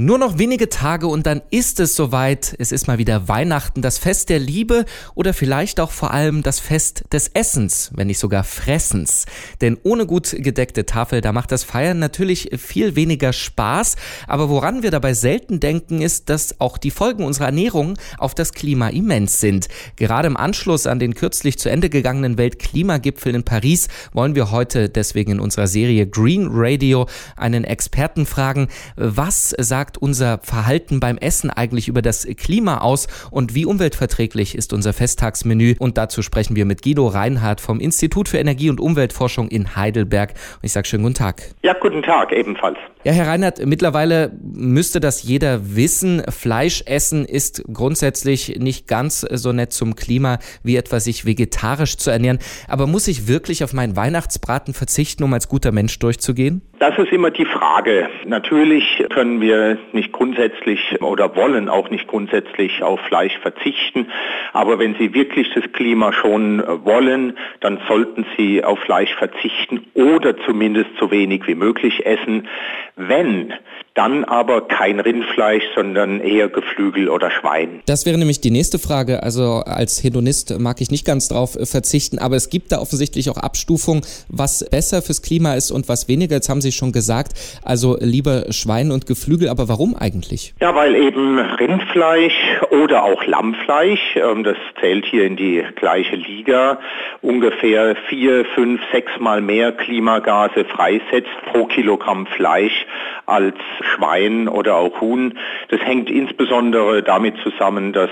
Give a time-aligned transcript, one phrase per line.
[0.00, 2.54] Nur noch wenige Tage und dann ist es soweit.
[2.60, 4.84] Es ist mal wieder Weihnachten, das Fest der Liebe
[5.16, 9.26] oder vielleicht auch vor allem das Fest des Essens, wenn nicht sogar Fressens.
[9.60, 13.96] Denn ohne gut gedeckte Tafel, da macht das Feiern natürlich viel weniger Spaß.
[14.28, 18.52] Aber woran wir dabei selten denken, ist, dass auch die Folgen unserer Ernährung auf das
[18.52, 19.66] Klima immens sind.
[19.96, 24.90] Gerade im Anschluss an den kürzlich zu Ende gegangenen Weltklimagipfel in Paris wollen wir heute
[24.90, 31.16] deswegen in unserer Serie Green Radio einen Experten fragen, was sagt sagt unser Verhalten beim
[31.16, 35.76] Essen eigentlich über das Klima aus und wie umweltverträglich ist unser Festtagsmenü?
[35.78, 40.34] Und dazu sprechen wir mit Guido Reinhardt vom Institut für Energie- und Umweltforschung in Heidelberg.
[40.56, 41.42] Und ich sage schönen guten Tag.
[41.62, 42.76] Ja, guten Tag ebenfalls.
[43.04, 46.22] Ja, Herr Reinhardt, mittlerweile müsste das jeder wissen.
[46.28, 52.10] Fleisch essen ist grundsätzlich nicht ganz so nett zum Klima, wie etwa sich vegetarisch zu
[52.10, 52.40] ernähren.
[52.66, 56.60] Aber muss ich wirklich auf meinen Weihnachtsbraten verzichten, um als guter Mensch durchzugehen?
[56.80, 58.08] Das ist immer die Frage.
[58.26, 64.10] Natürlich können wir nicht grundsätzlich oder wollen auch nicht grundsätzlich auf Fleisch verzichten.
[64.52, 70.36] Aber wenn Sie wirklich das Klima schon wollen, dann sollten Sie auf Fleisch verzichten oder
[70.44, 72.48] zumindest so wenig wie möglich essen.
[72.96, 73.52] Wenn
[73.98, 77.80] dann aber kein Rindfleisch, sondern eher Geflügel oder Schwein.
[77.86, 79.24] Das wäre nämlich die nächste Frage.
[79.24, 83.38] Also als Hedonist mag ich nicht ganz drauf verzichten, aber es gibt da offensichtlich auch
[83.38, 86.36] Abstufungen, was besser fürs Klima ist und was weniger.
[86.36, 87.32] Jetzt haben Sie schon gesagt,
[87.64, 90.54] also lieber Schwein und Geflügel, aber warum eigentlich?
[90.60, 92.38] Ja, weil eben Rindfleisch
[92.70, 96.78] oder auch Lammfleisch, ähm, das zählt hier in die gleiche Liga,
[97.20, 102.86] ungefähr vier, fünf, sechs Mal mehr Klimagase freisetzt pro Kilogramm Fleisch
[103.26, 105.38] als Schwein oder auch Huhn.
[105.68, 108.10] Das hängt insbesondere damit zusammen, dass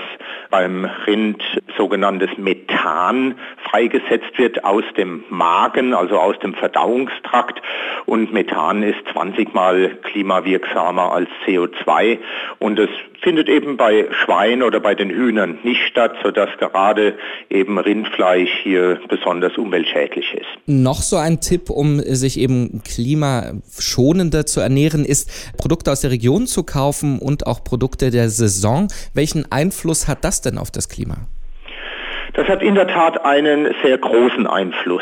[0.49, 1.43] beim Rind
[1.77, 3.35] sogenanntes Methan
[3.69, 7.61] freigesetzt wird aus dem Magen, also aus dem Verdauungstrakt.
[8.05, 12.19] Und Methan ist 20 mal klimawirksamer als CO2.
[12.59, 12.89] Und es
[13.21, 17.17] findet eben bei Schwein oder bei den Hühnern nicht statt, sodass gerade
[17.49, 20.47] eben Rindfleisch hier besonders umweltschädlich ist.
[20.65, 26.47] Noch so ein Tipp, um sich eben klimaschonender zu ernähren, ist Produkte aus der Region
[26.47, 28.87] zu kaufen und auch Produkte der Saison.
[29.13, 31.27] Welchen Einfluss hat das denn auf das Klima?
[32.33, 35.01] Das hat in der Tat einen sehr großen Einfluss.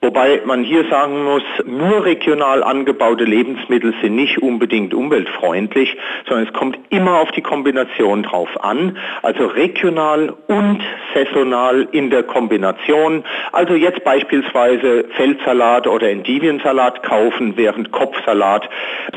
[0.00, 5.96] Wobei man hier sagen muss, nur regional angebaute Lebensmittel sind nicht unbedingt umweltfreundlich,
[6.28, 8.98] sondern es kommt immer auf die Kombination drauf an.
[9.22, 10.80] Also regional und
[11.16, 13.24] saisonal in der Kombination.
[13.52, 18.68] Also jetzt beispielsweise Feldsalat oder Endiviensalat kaufen, während Kopfsalat,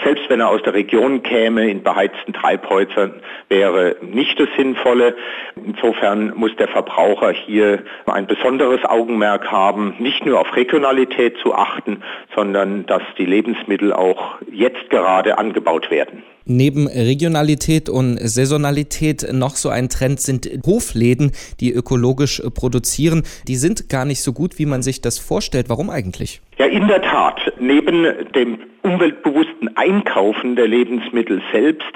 [0.03, 5.15] selbst wenn er aus der Region käme, in beheizten Treibhäusern, wäre nicht das Sinnvolle.
[5.63, 11.53] Insofern muss der Verbraucher hier ein besonderes Augenmerk haben, nicht nur auf regional Regionalität zu
[11.53, 12.01] achten,
[12.35, 16.23] sondern dass die Lebensmittel auch jetzt gerade angebaut werden.
[16.45, 21.88] Neben Regionalität und Saisonalität noch so ein Trend sind Hofläden, die ökologisch
[22.53, 23.23] produzieren.
[23.47, 25.69] Die sind gar nicht so gut, wie man sich das vorstellt.
[25.69, 26.41] Warum eigentlich?
[26.59, 27.53] Ja, in der Tat.
[27.57, 28.05] Neben
[28.35, 31.91] dem umweltbewussten Einkaufen der Lebensmittel selbst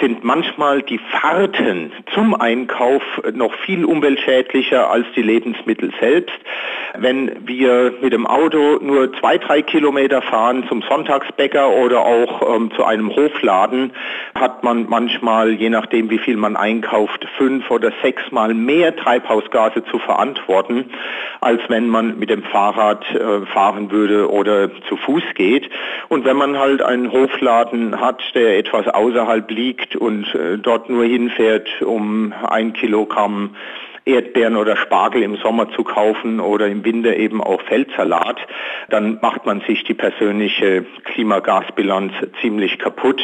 [0.00, 3.02] sind manchmal die Fahrten zum Einkauf
[3.32, 6.38] noch viel umweltschädlicher als die Lebensmittel selbst.
[6.96, 12.70] Wenn wir mit dem Auto nur zwei, drei Kilometer fahren zum Sonntagsbäcker oder auch ähm,
[12.76, 13.92] zu einem Hofladen,
[14.34, 19.84] hat man manchmal, je nachdem wie viel man einkauft, fünf oder sechs Mal mehr Treibhausgase
[19.84, 20.90] zu verantworten,
[21.40, 25.70] als wenn man mit dem Fahrrad äh, fahren würde oder zu Fuß geht.
[26.08, 31.04] Und wenn man halt einen Hofladen hat, der etwas außerhalb liegt und äh, dort nur
[31.04, 33.54] hinfährt, um ein Kilogramm
[34.04, 38.36] Erdbeeren oder Spargel im Sommer zu kaufen oder im Winter eben auch Feldsalat,
[38.88, 43.20] dann macht man sich die persönliche Klimagasbilanz ziemlich kaputt.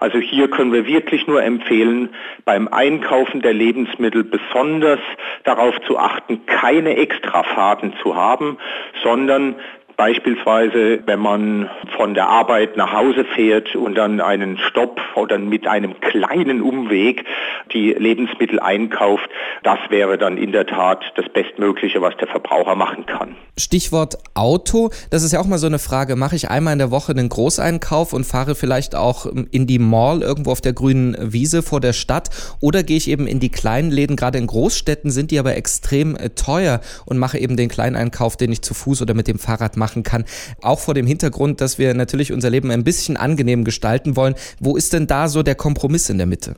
[0.00, 2.08] Also hier können wir wirklich nur empfehlen,
[2.46, 5.00] beim Einkaufen der Lebensmittel besonders
[5.44, 8.56] darauf zu achten, keine Extrafahrten zu haben,
[9.02, 9.56] sondern
[9.96, 15.66] Beispielsweise, wenn man von der Arbeit nach Hause fährt und dann einen Stopp oder mit
[15.66, 17.24] einem kleinen Umweg
[17.72, 19.28] die Lebensmittel einkauft,
[19.62, 23.36] das wäre dann in der Tat das Bestmögliche, was der Verbraucher machen kann.
[23.58, 26.16] Stichwort Auto, das ist ja auch mal so eine Frage.
[26.16, 30.22] Mache ich einmal in der Woche einen Großeinkauf und fahre vielleicht auch in die Mall
[30.22, 32.30] irgendwo auf der grünen Wiese vor der Stadt
[32.60, 36.16] oder gehe ich eben in die kleinen Läden, gerade in Großstädten sind die aber extrem
[36.16, 39.76] äh, teuer und mache eben den Kleineinkauf, den ich zu Fuß oder mit dem Fahrrad
[39.82, 40.24] machen kann.
[40.60, 44.34] Auch vor dem Hintergrund, dass wir natürlich unser Leben ein bisschen angenehm gestalten wollen.
[44.60, 46.54] Wo ist denn da so der Kompromiss in der Mitte?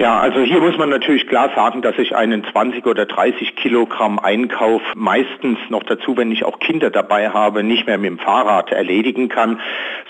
[0.00, 4.18] Ja, also hier muss man natürlich klar sagen, dass ich einen 20 oder 30 Kilogramm
[4.18, 8.72] Einkauf meistens noch dazu, wenn ich auch Kinder dabei habe, nicht mehr mit dem Fahrrad
[8.72, 9.60] erledigen kann,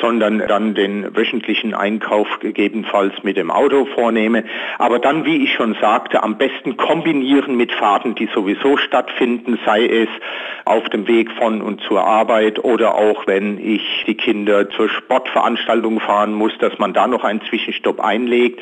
[0.01, 4.45] sondern dann den wöchentlichen Einkauf gegebenenfalls mit dem Auto vornehme.
[4.79, 9.85] Aber dann, wie ich schon sagte, am besten kombinieren mit Fahrten, die sowieso stattfinden, sei
[9.87, 10.09] es
[10.67, 15.99] auf dem Weg von und zur Arbeit oder auch wenn ich die Kinder zur Sportveranstaltung
[15.99, 18.61] fahren muss, dass man da noch einen Zwischenstopp einlegt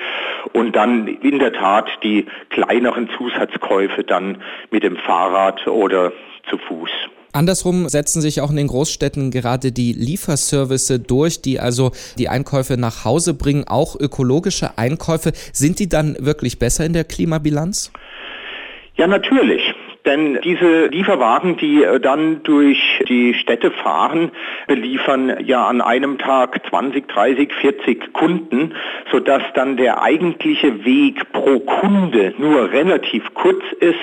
[0.54, 6.12] und dann in der Tat die kleineren Zusatzkäufe dann mit dem Fahrrad oder
[6.48, 6.90] zu Fuß.
[7.32, 12.78] Andersrum setzen sich auch in den Großstädten gerade die Lieferservice durch, die also die Einkäufe
[12.78, 15.32] nach Hause bringen, auch ökologische Einkäufe.
[15.52, 17.92] Sind die dann wirklich besser in der Klimabilanz?
[18.96, 19.62] Ja, natürlich.
[20.08, 22.78] Denn diese Lieferwagen, die äh, dann durch
[23.10, 24.30] die Städte fahren,
[24.66, 28.74] beliefern ja an einem Tag 20, 30, 40 Kunden,
[29.12, 33.98] sodass dann der eigentliche Weg pro Kunde nur relativ kurz ist.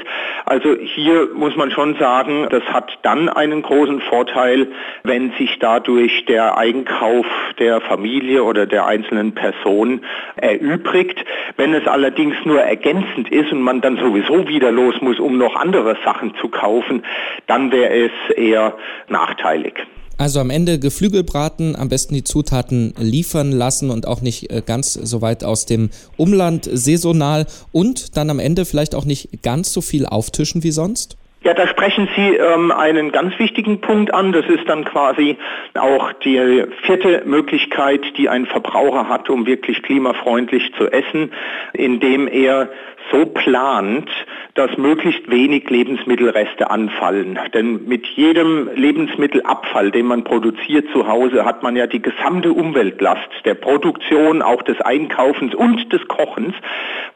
[0.46, 4.68] Also hier muss man schon sagen, das hat dann einen großen Vorteil,
[5.02, 7.26] wenn sich dadurch der Einkauf
[7.58, 10.02] der Familie oder der einzelnen Person
[10.36, 11.26] erübrigt.
[11.58, 15.56] Wenn es allerdings nur ergänzend ist und man dann sowieso wieder los muss, um noch
[15.56, 17.04] andere Sachen zu kaufen,
[17.48, 18.76] dann wäre es eher
[19.08, 19.76] nachteilig.
[20.18, 24.94] Also am Ende Geflügelbraten, am besten die Zutaten liefern lassen und auch nicht äh, ganz
[24.94, 29.82] so weit aus dem Umland saisonal und dann am Ende vielleicht auch nicht ganz so
[29.82, 31.18] viel auftischen wie sonst?
[31.46, 34.32] Ja, da sprechen Sie ähm, einen ganz wichtigen Punkt an.
[34.32, 35.38] Das ist dann quasi
[35.76, 41.32] auch die vierte Möglichkeit, die ein Verbraucher hat, um wirklich klimafreundlich zu essen,
[41.74, 42.70] indem er
[43.12, 44.10] so plant,
[44.56, 47.38] dass möglichst wenig Lebensmittelreste anfallen.
[47.54, 53.30] Denn mit jedem Lebensmittelabfall, den man produziert zu Hause, hat man ja die gesamte Umweltlast
[53.46, 56.56] der Produktion, auch des Einkaufens und des Kochens,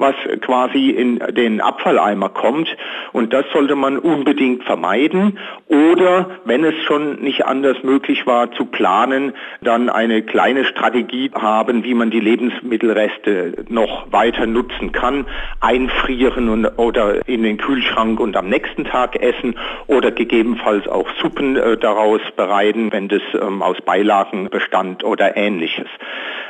[0.09, 2.75] was quasi in den Abfalleimer kommt.
[3.13, 5.37] Und das sollte man unbedingt vermeiden.
[5.67, 11.83] Oder, wenn es schon nicht anders möglich war, zu planen, dann eine kleine Strategie haben,
[11.83, 15.25] wie man die Lebensmittelreste noch weiter nutzen kann.
[15.61, 19.55] Einfrieren und, oder in den Kühlschrank und am nächsten Tag essen
[19.87, 25.87] oder gegebenenfalls auch Suppen äh, daraus bereiten, wenn das ähm, aus Beilagen bestand oder ähnliches.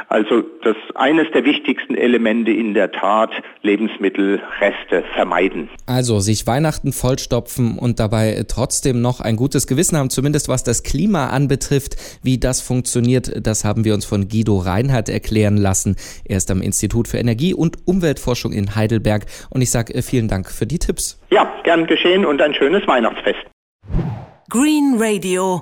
[0.09, 3.29] Also das eines der wichtigsten Elemente in der Tat,
[3.61, 5.69] Lebensmittelreste vermeiden.
[5.85, 10.81] Also sich Weihnachten vollstopfen und dabei trotzdem noch ein gutes Gewissen haben, zumindest was das
[10.81, 11.95] Klima anbetrifft.
[12.23, 15.95] Wie das funktioniert, das haben wir uns von Guido Reinhardt erklären lassen.
[16.25, 20.27] Er ist am Institut für Energie- und Umweltforschung in Heidelberg und ich sage äh, vielen
[20.27, 21.21] Dank für die Tipps.
[21.29, 23.45] Ja, gern geschehen und ein schönes Weihnachtsfest.
[24.49, 25.61] Green Radio